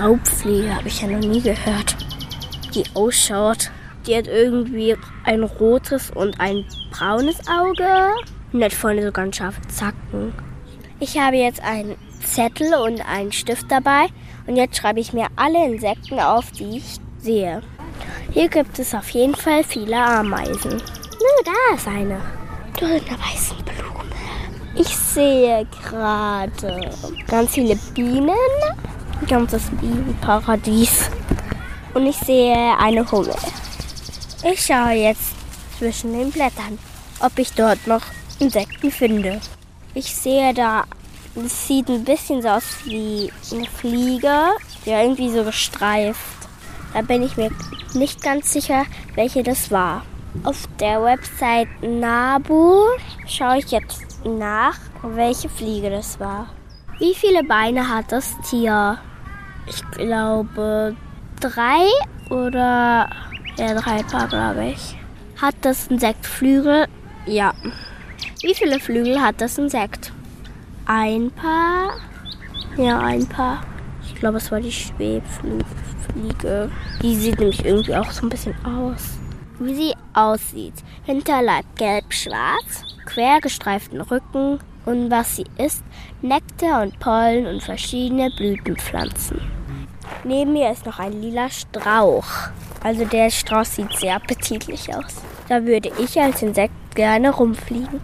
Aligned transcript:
Raubfliege 0.00 0.74
habe 0.74 0.88
ich 0.88 1.02
ja 1.02 1.08
noch 1.08 1.20
nie 1.20 1.42
gehört. 1.42 1.96
Die 2.74 2.84
ausschaut. 2.94 3.70
Die 4.06 4.16
hat 4.16 4.26
irgendwie 4.26 4.96
ein 5.24 5.42
rotes 5.42 6.10
und 6.10 6.40
ein 6.40 6.64
braunes 6.90 7.36
Auge. 7.48 7.86
Hat 8.62 8.72
vorne 8.72 9.02
so 9.02 9.12
ganz 9.12 9.36
scharfe 9.36 9.60
Zacken. 9.68 10.32
Ich 11.00 11.18
habe 11.18 11.36
jetzt 11.36 11.62
einen 11.62 11.96
Zettel 12.24 12.72
und 12.74 13.06
einen 13.06 13.32
Stift 13.32 13.70
dabei. 13.70 14.06
Und 14.46 14.56
jetzt 14.56 14.78
schreibe 14.78 15.00
ich 15.00 15.12
mir 15.12 15.26
alle 15.36 15.66
Insekten 15.66 16.18
auf, 16.18 16.50
die 16.52 16.78
ich 16.78 16.96
sehe. 17.18 17.62
Hier 18.32 18.48
gibt 18.48 18.78
es 18.78 18.94
auf 18.94 19.10
jeden 19.10 19.34
Fall 19.34 19.64
viele 19.64 19.96
Ameisen. 19.96 20.80
Na, 20.80 21.52
da 21.52 21.76
ist 21.76 21.86
eine. 21.86 22.20
Du 22.78 22.86
in 22.86 23.02
einer 23.06 23.18
weißen 23.18 23.56
Blume. 23.58 24.04
Ich 24.74 24.88
sehe 24.88 25.66
gerade 25.82 26.90
ganz 27.28 27.54
viele 27.54 27.76
Bienen. 27.94 28.30
Ganzes 29.28 29.62
Bienenparadies. 29.80 31.10
Und 31.94 32.06
ich 32.06 32.16
sehe 32.16 32.76
eine 32.78 33.10
Hummel. 33.10 33.34
Ich 34.42 34.64
schaue 34.64 34.92
jetzt 34.92 35.34
zwischen 35.78 36.12
den 36.12 36.30
Blättern, 36.30 36.78
ob 37.20 37.38
ich 37.38 37.52
dort 37.52 37.86
noch 37.86 38.02
Insekten 38.38 38.90
finde. 38.90 39.40
Ich 39.94 40.14
sehe 40.14 40.54
da, 40.54 40.84
es 41.36 41.66
sieht 41.66 41.88
ein 41.88 42.04
bisschen 42.04 42.42
so 42.42 42.48
aus 42.48 42.78
wie 42.84 43.30
eine 43.52 43.66
Fliege, 43.66 44.50
die 44.84 44.90
irgendwie 44.90 45.30
so 45.30 45.44
gestreift. 45.44 46.20
Da 46.94 47.02
bin 47.02 47.22
ich 47.22 47.36
mir 47.36 47.50
nicht 47.94 48.22
ganz 48.22 48.52
sicher, 48.52 48.84
welche 49.14 49.42
das 49.42 49.70
war. 49.70 50.02
Auf 50.44 50.68
der 50.78 51.02
Website 51.02 51.68
Nabu 51.82 52.84
schaue 53.26 53.58
ich 53.58 53.70
jetzt 53.70 54.02
nach, 54.24 54.78
welche 55.02 55.48
Fliege 55.48 55.90
das 55.90 56.18
war. 56.18 56.46
Wie 56.98 57.14
viele 57.14 57.44
Beine 57.44 57.88
hat 57.88 58.12
das 58.12 58.34
Tier? 58.48 58.98
Ich 59.70 59.88
glaube 59.92 60.96
drei 61.38 61.86
oder 62.28 63.08
ja, 63.56 63.74
drei 63.74 64.02
Paar, 64.02 64.26
glaube 64.26 64.72
ich. 64.74 64.96
Hat 65.40 65.54
das 65.60 65.86
Insekt 65.86 66.26
Flügel? 66.26 66.86
Ja. 67.24 67.54
Wie 68.42 68.54
viele 68.54 68.80
Flügel 68.80 69.20
hat 69.20 69.40
das 69.40 69.58
Insekt? 69.58 70.12
Ein 70.86 71.30
Paar? 71.30 71.92
Ja, 72.76 72.98
ein 72.98 73.24
Paar. 73.28 73.62
Ich 74.02 74.16
glaube, 74.16 74.38
es 74.38 74.50
war 74.50 74.60
die 74.60 74.72
Schwebfliege. 74.72 75.62
Die 77.00 77.14
sieht 77.14 77.38
nämlich 77.38 77.64
irgendwie 77.64 77.94
auch 77.94 78.10
so 78.10 78.26
ein 78.26 78.28
bisschen 78.28 78.56
aus. 78.64 79.18
Wie 79.60 79.74
sie 79.74 79.94
aussieht. 80.14 80.74
Hinterleib 81.04 81.64
gelb-schwarz, 81.76 82.84
quergestreiften 83.06 84.00
Rücken 84.00 84.58
und 84.84 85.10
was 85.12 85.36
sie 85.36 85.44
isst, 85.58 85.84
Nektar 86.22 86.82
und 86.82 86.98
Pollen 86.98 87.46
und 87.46 87.62
verschiedene 87.62 88.30
Blütenpflanzen. 88.36 89.59
Neben 90.24 90.52
mir 90.52 90.70
ist 90.70 90.86
noch 90.86 90.98
ein 90.98 91.20
lila 91.20 91.48
Strauch. 91.48 92.26
Also 92.82 93.04
der 93.04 93.30
Strauch 93.30 93.64
sieht 93.64 93.92
sehr 93.98 94.16
appetitlich 94.16 94.94
aus. 94.94 95.16
Da 95.48 95.64
würde 95.64 95.90
ich 95.98 96.20
als 96.20 96.42
Insekt 96.42 96.74
gerne 96.94 97.30
rumfliegen. 97.30 98.00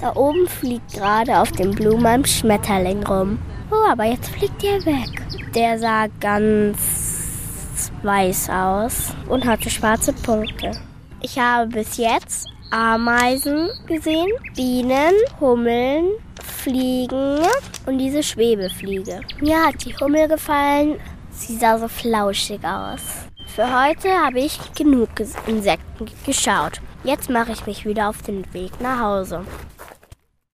Da 0.00 0.16
oben 0.16 0.48
fliegt 0.48 0.94
gerade 0.94 1.38
auf 1.38 1.52
den 1.52 1.72
Blumen 1.72 2.06
ein 2.06 2.24
Schmetterling 2.24 3.06
rum. 3.06 3.38
Oh, 3.70 3.90
aber 3.90 4.04
jetzt 4.04 4.30
fliegt 4.30 4.64
er 4.64 4.84
weg. 4.84 5.22
Der 5.54 5.78
sah 5.78 6.06
ganz 6.20 7.90
weiß 8.02 8.50
aus 8.50 9.14
und 9.28 9.44
hatte 9.44 9.70
schwarze 9.70 10.12
Punkte. 10.12 10.72
Ich 11.20 11.38
habe 11.38 11.68
bis 11.68 11.96
jetzt 11.96 12.48
Ameisen 12.70 13.68
gesehen, 13.86 14.28
Bienen, 14.56 15.14
Hummeln, 15.40 16.06
Fliegen 16.62 17.40
und 17.86 17.98
diese 17.98 18.22
Schwebefliege. 18.22 19.20
Mir 19.40 19.64
hat 19.64 19.84
die 19.84 19.96
Hummel 19.96 20.28
gefallen. 20.28 21.00
Sie 21.32 21.56
sah 21.56 21.76
so 21.76 21.88
flauschig 21.88 22.64
aus. 22.64 23.00
Für 23.48 23.64
heute 23.64 24.08
habe 24.08 24.38
ich 24.38 24.58
genug 24.72 25.08
Insekten 25.48 26.06
geschaut. 26.24 26.80
Jetzt 27.02 27.28
mache 27.28 27.50
ich 27.50 27.66
mich 27.66 27.84
wieder 27.84 28.08
auf 28.08 28.22
den 28.22 28.44
Weg 28.54 28.80
nach 28.80 29.00
Hause. 29.00 29.44